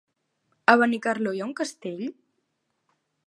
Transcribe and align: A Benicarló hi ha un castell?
A 0.73 0.73
Benicarló 0.83 1.35
hi 1.37 1.43
ha 1.43 1.49
un 1.49 1.53
castell? 1.61 2.03